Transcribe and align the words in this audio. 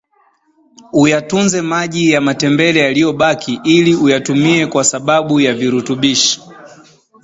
uyatunze 0.93 1.61
maji 1.61 2.11
ya 2.11 2.21
matembele 2.21 2.79
yaliyobaki 2.79 3.59
ili 3.65 3.95
uyatumie 3.95 4.67
kwa 4.67 4.83
sababu 4.83 5.39
yana 5.39 5.57
virutubishi 5.59 6.41